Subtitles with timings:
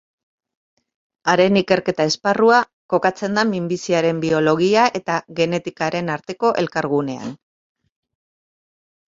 [1.33, 2.61] Haren ikerketa-esparrua
[2.93, 7.39] kokatzen da Minbiziaren Biologia eta Genetikaren arteko elkargunean.